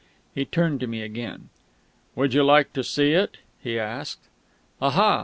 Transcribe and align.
He 0.33 0.45
turned 0.45 0.79
to 0.79 0.87
me 0.87 1.03
again. 1.03 1.49
"Would 2.15 2.33
you 2.33 2.43
like 2.43 2.73
to 2.73 2.83
see 2.83 3.11
it?" 3.11 3.37
he 3.61 3.77
asked. 3.77 4.23
"Aha!" 4.81 5.19